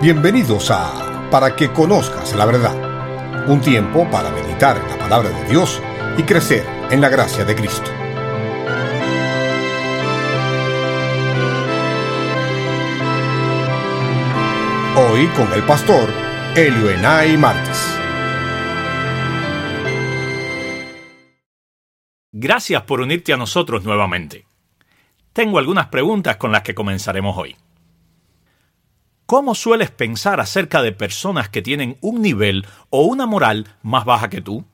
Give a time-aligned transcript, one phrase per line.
[0.00, 5.48] Bienvenidos a Para que conozcas la verdad, un tiempo para meditar en la palabra de
[5.48, 5.82] Dios
[6.18, 7.90] y crecer en la gracia de Cristo.
[14.96, 16.10] Hoy con el pastor
[16.54, 17.98] Elio Enay Márquez.
[22.32, 24.44] Gracias por unirte a nosotros nuevamente.
[25.32, 27.56] Tengo algunas preguntas con las que comenzaremos hoy.
[29.26, 34.30] ¿Cómo sueles pensar acerca de personas que tienen un nivel o una moral más baja
[34.30, 34.64] que tú?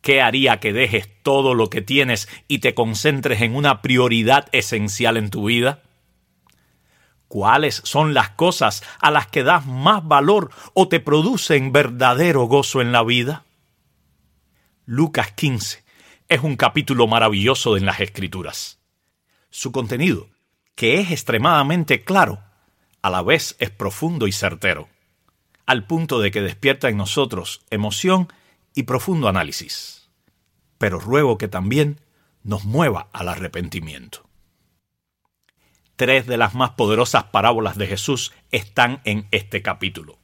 [0.00, 5.16] ¿Qué haría que dejes todo lo que tienes y te concentres en una prioridad esencial
[5.16, 5.82] en tu vida?
[7.26, 12.80] ¿Cuáles son las cosas a las que das más valor o te producen verdadero gozo
[12.80, 13.44] en la vida?
[14.84, 15.82] Lucas 15
[16.28, 18.78] es un capítulo maravilloso en las Escrituras.
[19.50, 20.28] Su contenido,
[20.76, 22.45] que es extremadamente claro,
[23.06, 24.88] a la vez es profundo y certero,
[25.64, 28.32] al punto de que despierta en nosotros emoción
[28.74, 30.10] y profundo análisis.
[30.78, 32.00] Pero ruego que también
[32.42, 34.28] nos mueva al arrepentimiento.
[35.94, 40.18] Tres de las más poderosas parábolas de Jesús están en este capítulo.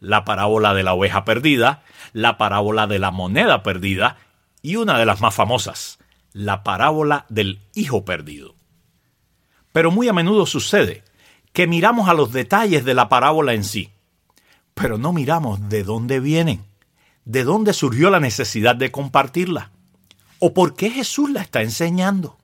[0.00, 4.16] La parábola de la oveja perdida, la parábola de la moneda perdida
[4.62, 6.00] y una de las más famosas,
[6.32, 8.56] la parábola del hijo perdido.
[9.70, 11.04] Pero muy a menudo sucede
[11.54, 13.90] que miramos a los detalles de la parábola en sí,
[14.74, 16.62] pero no miramos de dónde vienen,
[17.24, 19.70] de dónde surgió la necesidad de compartirla,
[20.40, 22.36] o por qué Jesús la está enseñando.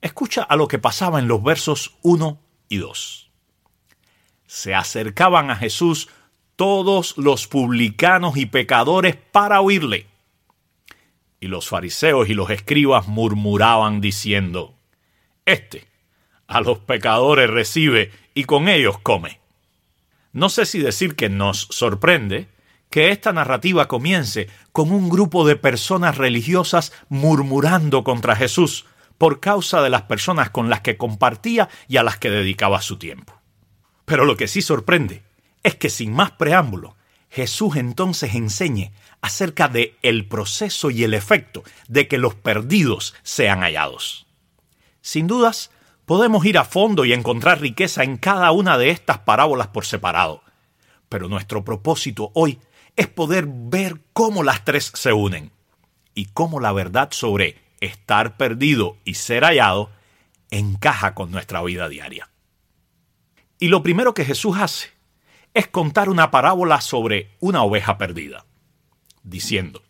[0.00, 2.40] Escucha a lo que pasaba en los versos 1
[2.70, 3.30] y 2.
[4.46, 6.08] Se acercaban a Jesús
[6.56, 10.06] todos los publicanos y pecadores para oírle
[11.40, 14.74] y los fariseos y los escribas murmuraban diciendo,
[15.44, 15.88] Este
[16.48, 19.40] a los pecadores recibe y con ellos come.
[20.32, 22.48] No sé si decir que nos sorprende
[22.90, 28.86] que esta narrativa comience con un grupo de personas religiosas murmurando contra Jesús
[29.18, 32.96] por causa de las personas con las que compartía y a las que dedicaba su
[32.96, 33.38] tiempo.
[34.04, 35.22] Pero lo que sí sorprende
[35.62, 36.96] es que sin más preámbulo,
[37.28, 43.60] Jesús entonces enseñe acerca de el proceso y el efecto de que los perdidos sean
[43.60, 44.26] hallados.
[45.02, 45.70] Sin dudas,
[46.08, 50.42] podemos ir a fondo y encontrar riqueza en cada una de estas parábolas por separado,
[51.10, 52.60] pero nuestro propósito hoy
[52.96, 55.52] es poder ver cómo las tres se unen
[56.14, 59.90] y cómo la verdad sobre estar perdido y ser hallado
[60.50, 62.30] encaja con nuestra vida diaria.
[63.58, 64.88] Y lo primero que Jesús hace
[65.52, 68.46] es contar una parábola sobre una oveja perdida,
[69.24, 69.82] diciendo,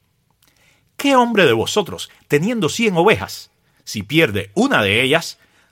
[0.96, 3.52] ¿qué hombre de vosotros, teniendo cien ovejas,
[3.84, 5.38] si pierde una de ellas,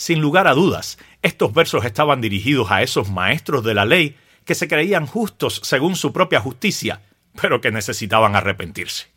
[0.00, 4.16] Sin lugar a dudas, estos versos estaban dirigidos a esos maestros de la ley
[4.46, 7.02] que se creían justos según su propia justicia,
[7.38, 9.08] pero que necesitaban arrepentirse.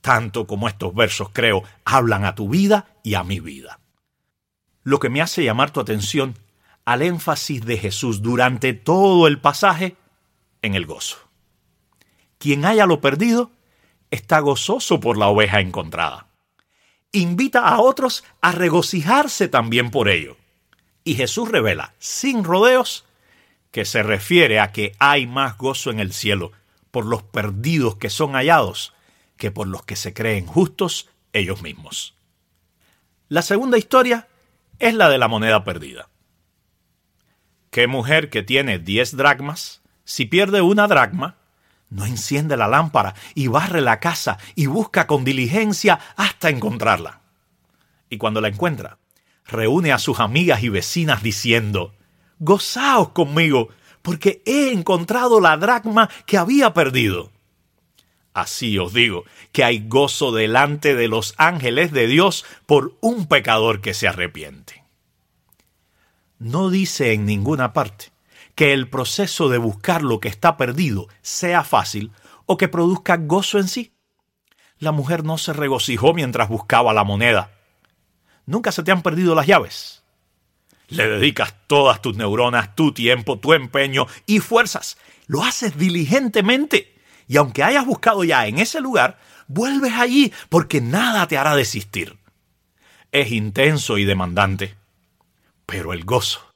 [0.00, 3.80] Tanto como estos versos, creo, hablan a tu vida y a mi vida.
[4.82, 6.38] Lo que me hace llamar tu atención
[6.86, 9.96] al énfasis de Jesús durante todo el pasaje
[10.62, 11.18] en el gozo.
[12.38, 13.50] Quien haya lo perdido
[14.10, 16.31] está gozoso por la oveja encontrada.
[17.12, 20.36] Invita a otros a regocijarse también por ello.
[21.04, 23.04] Y Jesús revela, sin rodeos,
[23.70, 26.52] que se refiere a que hay más gozo en el cielo
[26.90, 28.92] por los perdidos que son hallados
[29.36, 32.14] que por los que se creen justos ellos mismos.
[33.28, 34.28] La segunda historia
[34.78, 36.08] es la de la moneda perdida.
[37.70, 41.36] ¿Qué mujer que tiene diez dracmas, si pierde una dracma,
[41.92, 47.20] no enciende la lámpara y barre la casa y busca con diligencia hasta encontrarla?
[48.10, 48.98] Y cuando la encuentra,
[49.46, 51.94] reúne a sus amigas y vecinas diciendo,
[52.38, 53.68] Gozaos conmigo,
[54.02, 57.30] porque he encontrado la dracma que había perdido.
[58.34, 63.80] Así os digo que hay gozo delante de los ángeles de Dios por un pecador
[63.80, 64.82] que se arrepiente
[66.42, 68.11] no dice en ninguna parte
[68.54, 72.12] que el proceso de buscar lo que está perdido sea fácil
[72.46, 73.94] o que produzca gozo en sí.
[74.78, 77.52] La mujer no se regocijó mientras buscaba la moneda.
[78.46, 80.02] Nunca se te han perdido las llaves.
[80.88, 84.98] Le dedicas todas tus neuronas, tu tiempo, tu empeño y fuerzas.
[85.26, 86.94] Lo haces diligentemente.
[87.28, 92.18] Y aunque hayas buscado ya en ese lugar, vuelves allí porque nada te hará desistir.
[93.10, 94.74] Es intenso y demandante.
[95.64, 96.51] Pero el gozo,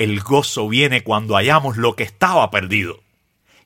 [0.00, 3.02] el gozo viene cuando hallamos lo que estaba perdido.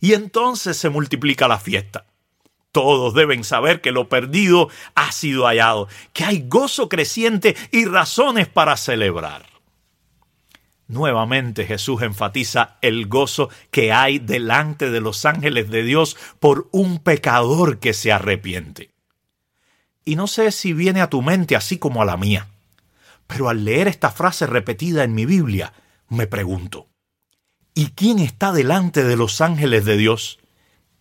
[0.00, 2.06] Y entonces se multiplica la fiesta.
[2.72, 8.48] Todos deben saber que lo perdido ha sido hallado, que hay gozo creciente y razones
[8.48, 9.46] para celebrar.
[10.88, 16.98] Nuevamente Jesús enfatiza el gozo que hay delante de los ángeles de Dios por un
[16.98, 18.90] pecador que se arrepiente.
[20.04, 22.48] Y no sé si viene a tu mente así como a la mía,
[23.28, 25.72] pero al leer esta frase repetida en mi Biblia,
[26.08, 26.88] me pregunto,
[27.74, 30.38] ¿y quién está delante de los ángeles de Dios?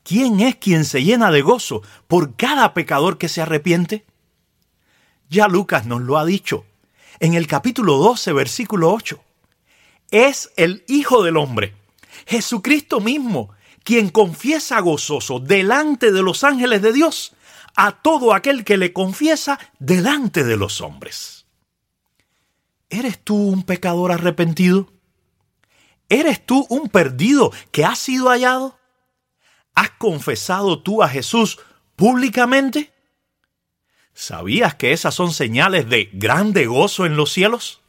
[0.03, 4.05] ¿Quién es quien se llena de gozo por cada pecador que se arrepiente?
[5.29, 6.65] Ya Lucas nos lo ha dicho
[7.19, 9.23] en el capítulo 12, versículo 8.
[10.11, 11.73] Es el Hijo del Hombre,
[12.27, 13.49] Jesucristo mismo,
[13.83, 17.33] quien confiesa gozoso delante de los ángeles de Dios
[17.75, 21.42] a todo aquel que le confiesa delante de los hombres.
[22.93, 24.87] ¿Eres tú un pecador arrepentido?
[26.09, 28.77] ¿Eres tú un perdido que ha sido hallado?
[29.73, 31.59] ¿Has confesado tú a Jesús
[31.95, 32.93] públicamente?
[34.13, 37.81] ¿Sabías que esas son señales de grande gozo en los cielos?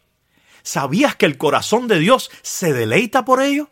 [0.63, 3.69] ¿Sabías que el corazón de Dios se deleita por ello?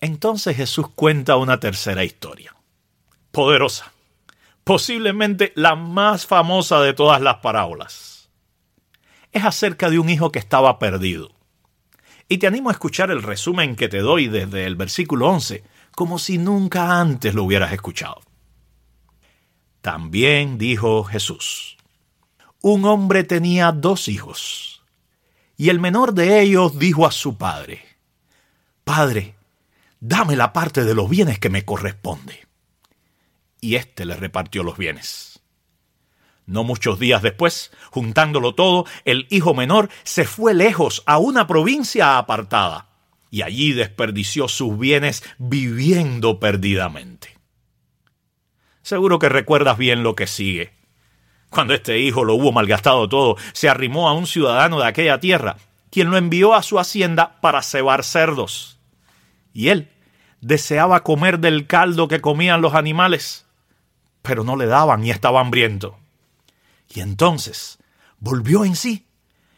[0.00, 2.54] Entonces Jesús cuenta una tercera historia,
[3.32, 3.92] poderosa,
[4.62, 8.17] posiblemente la más famosa de todas las parábolas.
[9.32, 11.30] Es acerca de un hijo que estaba perdido.
[12.28, 15.64] Y te animo a escuchar el resumen que te doy desde el versículo 11
[15.98, 18.20] como si nunca antes lo hubieras escuchado.
[19.80, 21.76] También dijo Jesús,
[22.60, 24.84] un hombre tenía dos hijos,
[25.56, 27.84] y el menor de ellos dijo a su padre,
[28.84, 29.34] Padre,
[29.98, 32.46] dame la parte de los bienes que me corresponde.
[33.60, 35.37] Y éste le repartió los bienes.
[36.48, 42.16] No muchos días después, juntándolo todo, el hijo menor se fue lejos a una provincia
[42.16, 42.88] apartada
[43.30, 47.36] y allí desperdició sus bienes viviendo perdidamente.
[48.80, 50.72] Seguro que recuerdas bien lo que sigue.
[51.50, 55.58] Cuando este hijo lo hubo malgastado todo, se arrimó a un ciudadano de aquella tierra,
[55.90, 58.78] quien lo envió a su hacienda para cebar cerdos.
[59.52, 59.90] Y él
[60.40, 63.44] deseaba comer del caldo que comían los animales,
[64.22, 65.98] pero no le daban y estaba hambriento.
[66.88, 67.78] Y entonces
[68.18, 69.06] volvió en sí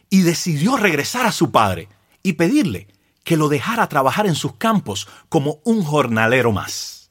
[0.08, 1.88] y decidió regresar a su padre
[2.22, 2.88] y pedirle
[3.24, 7.10] que lo dejara trabajar en sus campos como un jornalero más.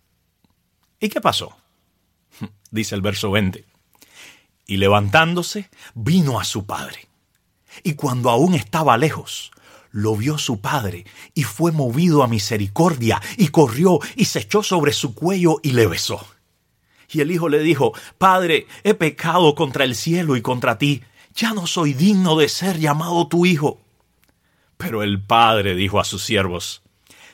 [0.99, 1.57] ¿Y qué pasó?
[2.71, 3.65] Dice el verso 20.
[4.67, 7.07] Y levantándose, vino a su padre.
[7.83, 9.51] Y cuando aún estaba lejos,
[9.91, 14.93] lo vio su padre y fue movido a misericordia y corrió y se echó sobre
[14.93, 16.25] su cuello y le besó.
[17.11, 21.01] Y el hijo le dijo, Padre, he pecado contra el cielo y contra ti,
[21.33, 23.81] ya no soy digno de ser llamado tu hijo.
[24.77, 26.83] Pero el padre dijo a sus siervos,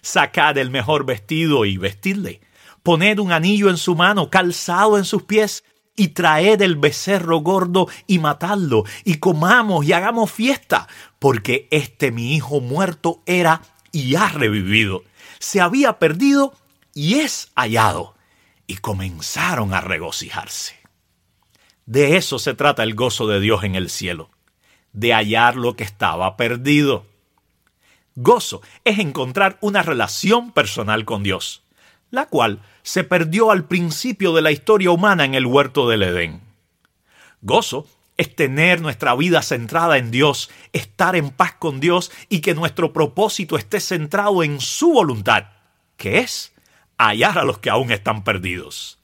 [0.02, 2.42] Sacad el mejor vestido y vestidle,
[2.84, 5.64] poned un anillo en su mano, calzado en sus pies,
[5.96, 10.88] y traed el becerro gordo y matadlo, y comamos y hagamos fiesta,
[11.20, 15.04] porque este mi hijo muerto era y ha revivido,
[15.40, 16.54] se había perdido
[16.94, 18.15] y es hallado.
[18.68, 20.76] Y comenzaron a regocijarse.
[21.86, 24.32] De eso se trata el gozo de Dios en el cielo,
[24.92, 27.06] de hallar lo que estaba perdido.
[28.16, 31.64] Gozo es encontrar una relación personal con Dios,
[32.10, 36.42] la cual se perdió al principio de la historia humana en el huerto del Edén.
[37.42, 42.56] Gozo es tener nuestra vida centrada en Dios, estar en paz con Dios y que
[42.56, 45.48] nuestro propósito esté centrado en su voluntad,
[45.98, 46.54] que es
[46.98, 49.00] hallar a los que aún están perdidos.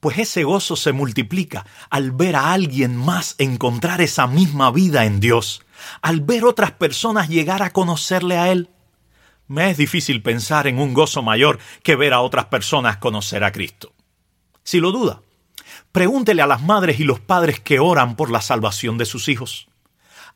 [0.00, 5.20] Pues ese gozo se multiplica al ver a alguien más encontrar esa misma vida en
[5.20, 5.62] Dios
[6.02, 8.70] al ver otras personas llegar a conocerle a Él.
[9.48, 13.52] Me es difícil pensar en un gozo mayor que ver a otras personas conocer a
[13.52, 13.92] Cristo.
[14.64, 15.22] Si lo duda,
[15.92, 19.68] pregúntele a las madres y los padres que oran por la salvación de sus hijos,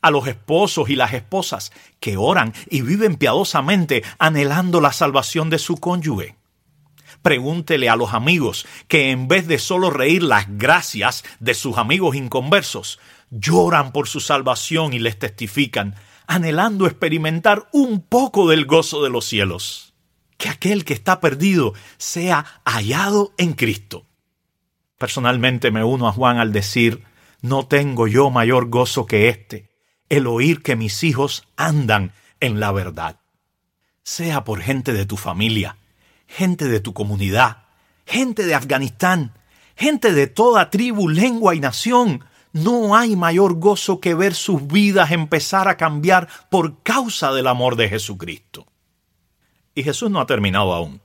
[0.01, 5.59] a los esposos y las esposas que oran y viven piadosamente anhelando la salvación de
[5.59, 6.37] su cónyuge.
[7.21, 12.15] Pregúntele a los amigos que en vez de solo reír las gracias de sus amigos
[12.15, 12.99] inconversos,
[13.29, 15.95] lloran por su salvación y les testifican,
[16.27, 19.93] anhelando experimentar un poco del gozo de los cielos.
[20.37, 24.07] Que aquel que está perdido sea hallado en Cristo.
[24.97, 27.03] Personalmente me uno a Juan al decir,
[27.41, 29.69] no tengo yo mayor gozo que este,
[30.09, 33.19] el oír que mis hijos andan en la verdad.
[34.03, 35.77] Sea por gente de tu familia,
[36.31, 37.63] gente de tu comunidad,
[38.05, 39.33] gente de Afganistán,
[39.75, 42.23] gente de toda tribu, lengua y nación,
[42.53, 47.75] no hay mayor gozo que ver sus vidas empezar a cambiar por causa del amor
[47.75, 48.65] de Jesucristo.
[49.75, 51.01] Y Jesús no ha terminado aún.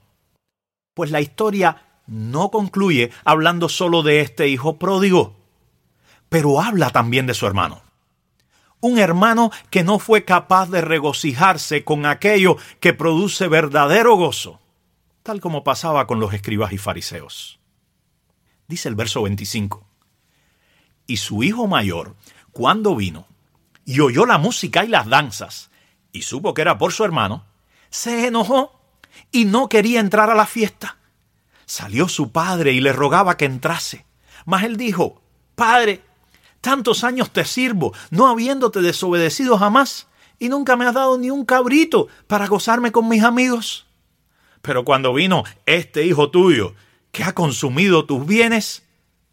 [0.93, 5.35] Pues la historia no concluye hablando solo de este hijo pródigo,
[6.29, 7.81] pero habla también de su hermano.
[8.79, 14.59] Un hermano que no fue capaz de regocijarse con aquello que produce verdadero gozo,
[15.27, 17.59] tal como pasaba con los escribas y fariseos.
[18.69, 19.85] Dice el verso 25.
[21.05, 22.15] Y su hijo mayor,
[22.53, 23.27] cuando vino
[23.83, 25.69] y oyó la música y las danzas,
[26.13, 27.43] y supo que era por su hermano,
[27.89, 28.79] se enojó
[29.29, 30.95] y no quería entrar a la fiesta.
[31.65, 34.05] Salió su padre y le rogaba que entrase.
[34.45, 35.21] Mas él dijo,
[35.55, 36.05] Padre,
[36.61, 40.07] tantos años te sirvo, no habiéndote desobedecido jamás,
[40.39, 43.86] y nunca me has dado ni un cabrito para gozarme con mis amigos.
[44.67, 46.75] Pero cuando vino este hijo tuyo,
[47.13, 48.83] que ha consumido tus bienes,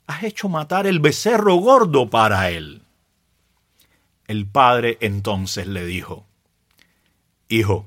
[0.07, 2.83] has hecho matar el becerro gordo para él.
[4.29, 6.25] El padre entonces le dijo,
[7.49, 7.85] Hijo,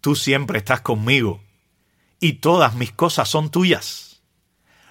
[0.00, 1.40] tú siempre estás conmigo,
[2.18, 4.20] y todas mis cosas son tuyas.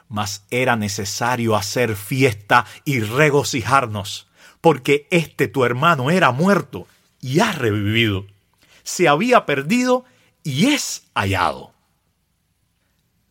[0.07, 4.29] Mas era necesario hacer fiesta y regocijarnos,
[4.61, 6.87] porque este tu hermano era muerto
[7.19, 8.25] y ha revivido.
[8.83, 10.05] Se había perdido
[10.43, 11.73] y es hallado.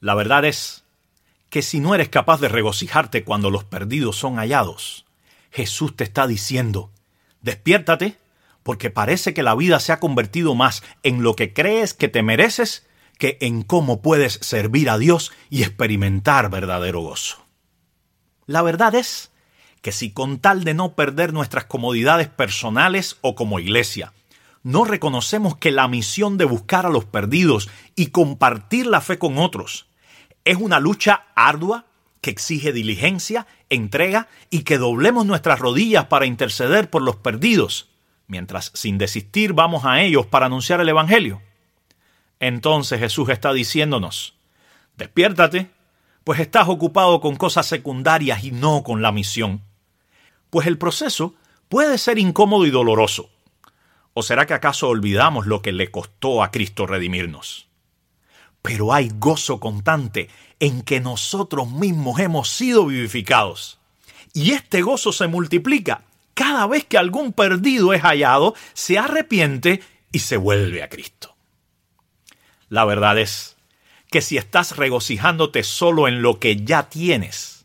[0.00, 0.84] La verdad es
[1.48, 5.04] que si no eres capaz de regocijarte cuando los perdidos son hallados,
[5.50, 6.90] Jesús te está diciendo,
[7.42, 8.16] despiértate,
[8.62, 12.22] porque parece que la vida se ha convertido más en lo que crees que te
[12.22, 12.86] mereces
[13.18, 17.44] que en cómo puedes servir a Dios y experimentar verdadero gozo.
[18.46, 19.30] La verdad es
[19.82, 24.12] que si con tal de no perder nuestras comodidades personales o como iglesia,
[24.62, 29.38] no reconocemos que la misión de buscar a los perdidos y compartir la fe con
[29.38, 29.86] otros
[30.44, 31.86] es una lucha ardua
[32.20, 37.88] que exige diligencia, entrega y que doblemos nuestras rodillas para interceder por los perdidos,
[38.26, 41.40] mientras sin desistir vamos a ellos para anunciar el Evangelio.
[42.38, 44.34] Entonces Jesús está diciéndonos,
[44.96, 45.70] despiértate,
[46.24, 49.62] pues estás ocupado con cosas secundarias y no con la misión.
[50.50, 51.34] Pues el proceso
[51.68, 53.30] puede ser incómodo y doloroso.
[54.20, 57.70] ¿O será que acaso olvidamos lo que le costó a Cristo redimirnos?
[58.62, 63.78] pero hay gozo constante en que nosotros mismos hemos sido vivificados.
[64.32, 66.02] Y este gozo se multiplica
[66.34, 71.34] cada vez que algún perdido es hallado, se arrepiente y se vuelve a Cristo.
[72.68, 73.56] La verdad es
[74.10, 77.64] que si estás regocijándote solo en lo que ya tienes,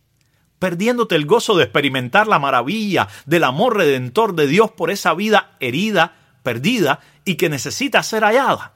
[0.60, 5.58] perdiéndote el gozo de experimentar la maravilla del amor redentor de Dios por esa vida
[5.60, 8.76] herida, perdida y que necesita ser hallada,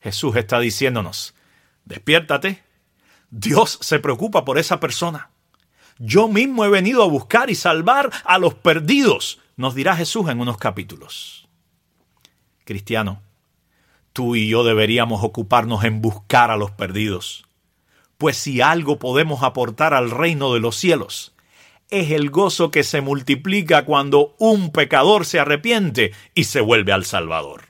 [0.00, 1.34] Jesús está diciéndonos,
[1.84, 2.62] despiértate.
[3.30, 5.30] Dios se preocupa por esa persona.
[5.98, 10.40] Yo mismo he venido a buscar y salvar a los perdidos, nos dirá Jesús en
[10.40, 11.48] unos capítulos.
[12.64, 13.20] Cristiano,
[14.12, 17.44] tú y yo deberíamos ocuparnos en buscar a los perdidos,
[18.16, 21.34] pues si algo podemos aportar al reino de los cielos,
[21.90, 27.04] es el gozo que se multiplica cuando un pecador se arrepiente y se vuelve al
[27.04, 27.68] Salvador.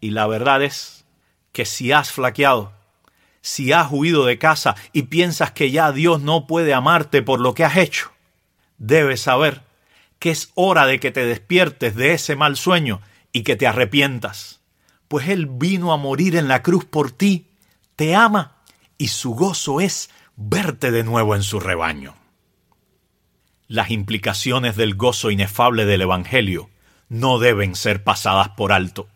[0.00, 1.04] Y la verdad es
[1.52, 2.72] que si has flaqueado,
[3.42, 7.54] si has huido de casa y piensas que ya Dios no puede amarte por lo
[7.54, 8.12] que has hecho,
[8.78, 9.62] debes saber
[10.18, 13.00] que es hora de que te despiertes de ese mal sueño
[13.32, 14.60] y que te arrepientas,
[15.08, 17.48] pues Él vino a morir en la cruz por ti,
[17.96, 18.56] te ama
[18.98, 22.19] y su gozo es verte de nuevo en su rebaño.
[23.70, 26.68] Las implicaciones del gozo inefable del Evangelio
[27.08, 29.08] no deben ser pasadas por alto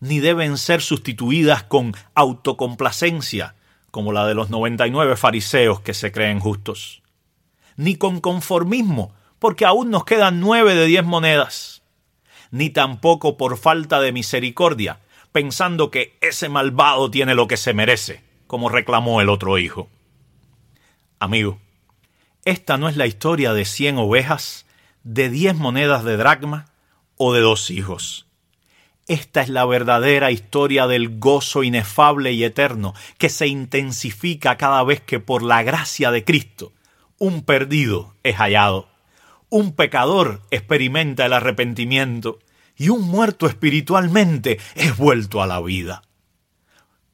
[0.00, 3.54] ni deben ser sustituidas con autocomplacencia,
[3.90, 7.02] como la de los 99 fariseos que se creen justos,
[7.76, 11.82] ni con conformismo, porque aún nos quedan nueve de diez monedas,
[12.50, 15.00] ni tampoco por falta de misericordia,
[15.32, 19.88] pensando que ese malvado tiene lo que se merece, como reclamó el otro hijo.
[21.18, 21.58] Amigo,
[22.48, 24.64] esta no es la historia de cien ovejas,
[25.02, 26.64] de diez monedas de dracma
[27.16, 28.26] o de dos hijos.
[29.06, 35.02] Esta es la verdadera historia del gozo inefable y eterno que se intensifica cada vez
[35.02, 36.72] que por la gracia de Cristo
[37.18, 38.88] un perdido es hallado,
[39.50, 42.38] un pecador experimenta el arrepentimiento
[42.76, 46.02] y un muerto espiritualmente es vuelto a la vida.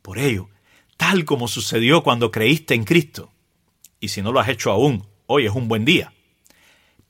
[0.01, 0.49] Por ello,
[0.97, 3.33] tal como sucedió cuando creíste en Cristo,
[3.99, 6.13] y si no lo has hecho aún, hoy es un buen día,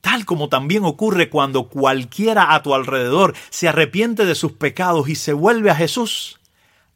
[0.00, 5.14] tal como también ocurre cuando cualquiera a tu alrededor se arrepiente de sus pecados y
[5.14, 6.38] se vuelve a Jesús,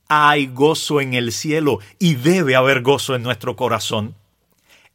[0.08, 4.14] hay gozo en el cielo y debe haber gozo en nuestro corazón.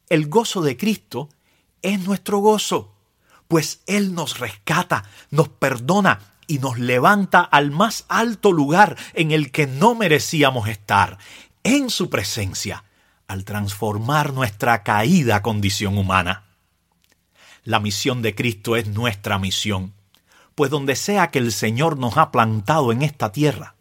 [0.08, 1.28] El gozo de Cristo
[1.82, 2.94] es nuestro gozo,
[3.48, 9.50] pues Él nos rescata, nos perdona y nos levanta al más alto lugar en el
[9.50, 11.18] que no merecíamos estar,
[11.62, 12.84] en su presencia,
[13.34, 16.44] al transformar nuestra caída condición humana.
[17.64, 19.92] La misión de Cristo es nuestra misión,
[20.54, 23.74] pues donde sea que el Señor nos ha plantado en esta tierra,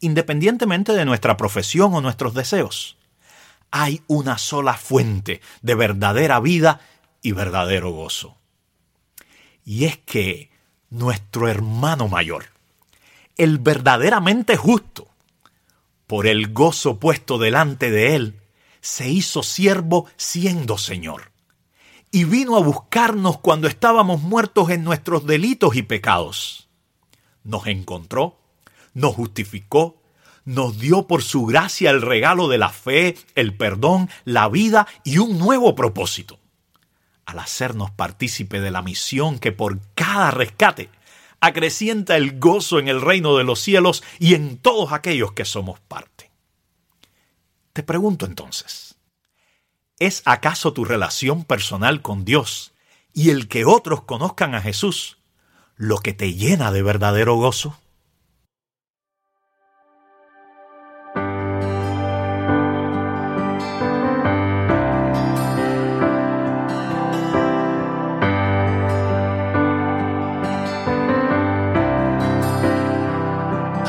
[0.00, 2.96] independientemente de nuestra profesión o nuestros deseos,
[3.70, 6.80] hay una sola fuente de verdadera vida
[7.20, 8.38] y verdadero gozo.
[9.62, 10.48] Y es que
[10.88, 12.46] nuestro hermano mayor,
[13.36, 15.06] el verdaderamente justo,
[16.06, 18.40] por el gozo puesto delante de él,
[18.86, 21.32] se hizo siervo siendo Señor.
[22.12, 26.68] Y vino a buscarnos cuando estábamos muertos en nuestros delitos y pecados.
[27.42, 28.38] Nos encontró,
[28.94, 30.00] nos justificó,
[30.44, 35.18] nos dio por su gracia el regalo de la fe, el perdón, la vida y
[35.18, 36.38] un nuevo propósito.
[37.24, 40.90] Al hacernos partícipe de la misión que por cada rescate
[41.40, 45.80] acrecienta el gozo en el reino de los cielos y en todos aquellos que somos
[45.80, 46.15] parte.
[47.76, 48.96] Te pregunto entonces,
[49.98, 52.72] ¿es acaso tu relación personal con Dios
[53.12, 55.18] y el que otros conozcan a Jesús
[55.76, 57.78] lo que te llena de verdadero gozo?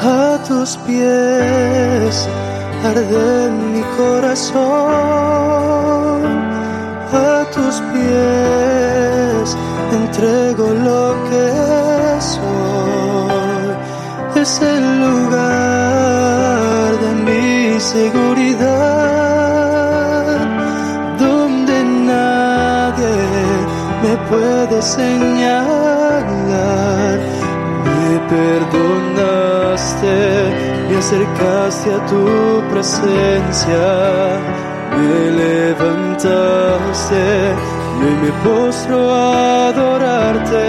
[0.04, 2.28] a tus pies
[2.84, 4.62] arde mi corazón,
[7.12, 9.58] a tus pies
[9.92, 11.48] entrego lo que
[12.34, 13.68] soy,
[14.42, 18.68] es el lugar de mi seguridad,
[21.18, 21.76] donde
[22.14, 23.16] nadie
[24.04, 25.66] me puede señalar,
[27.86, 28.98] me perdona
[30.98, 32.24] acercaste a tu
[32.72, 33.86] presencia,
[34.98, 37.24] me levantaste
[38.02, 40.68] y me postro a adorarte.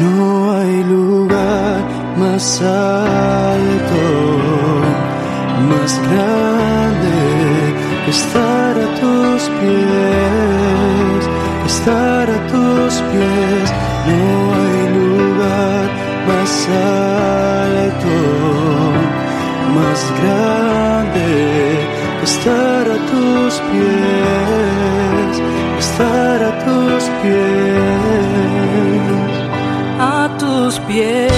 [0.00, 1.78] No hay lugar
[2.18, 4.02] más alto,
[5.70, 7.16] más grande
[8.04, 8.10] que
[16.68, 18.16] alto,
[19.76, 21.26] más grande
[22.22, 25.34] estar a tus pies,
[25.78, 27.86] estar a tus pies.
[29.98, 31.35] A tus pies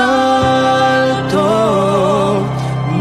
[0.00, 1.44] alto,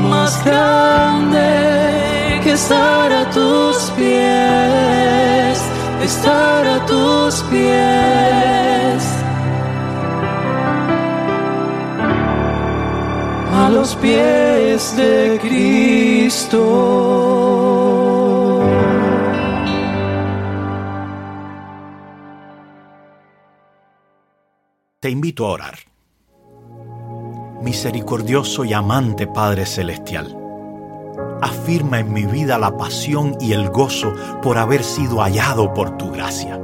[0.09, 5.61] más grande que estar a tus pies,
[6.03, 9.03] estar a tus pies.
[13.61, 16.59] A los pies de Cristo.
[24.99, 25.88] Te invito a orar.
[27.61, 30.33] Misericordioso y amante Padre Celestial,
[31.41, 36.09] afirma en mi vida la pasión y el gozo por haber sido hallado por tu
[36.09, 36.57] gracia.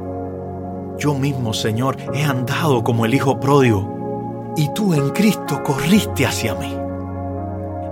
[0.97, 6.55] Yo mismo, Señor, he andado como el Hijo pródigo, y tú en Cristo corriste hacia
[6.55, 6.73] mí.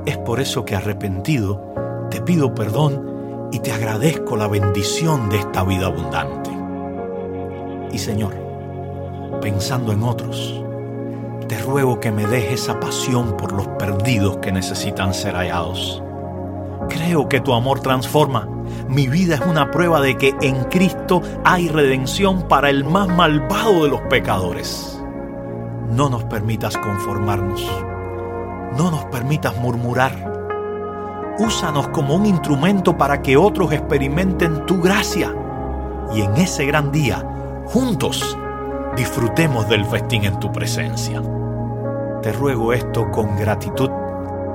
[0.06, 1.74] Es por eso que arrepentido
[2.10, 6.52] te pido perdón y te agradezco la bendición de esta vida abundante.
[7.92, 8.34] Y Señor,
[9.42, 10.64] pensando en otros,
[11.54, 16.02] te ruego que me dejes esa pasión por los perdidos que necesitan ser hallados.
[16.90, 18.50] Creo que tu amor transforma.
[18.88, 23.84] Mi vida es una prueba de que en Cristo hay redención para el más malvado
[23.84, 25.00] de los pecadores.
[25.92, 27.64] No nos permitas conformarnos.
[28.76, 30.34] No nos permitas murmurar.
[31.38, 35.32] Úsanos como un instrumento para que otros experimenten tu gracia.
[36.16, 37.24] Y en ese gran día,
[37.66, 38.36] juntos,
[38.96, 41.22] disfrutemos del festín en tu presencia.
[42.24, 43.90] Te ruego esto con gratitud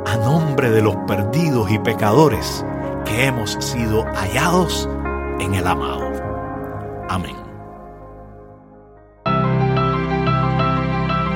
[0.07, 2.65] a nombre de los perdidos y pecadores
[3.05, 4.89] que hemos sido hallados
[5.39, 6.11] en el amado.
[7.11, 7.37] Amén.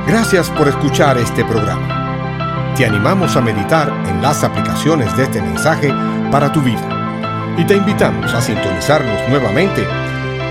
[0.07, 2.75] Gracias por escuchar este programa.
[2.79, 5.93] Te animamos a meditar en las aplicaciones de este mensaje
[6.31, 9.87] para tu vida y te invitamos a sintonizarnos nuevamente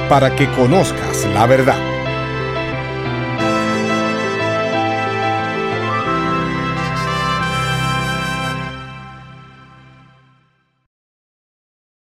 [0.07, 1.90] para que conozcas la verdad.